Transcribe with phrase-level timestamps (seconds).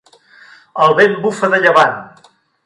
[0.85, 2.01] El vent bufa de llevant.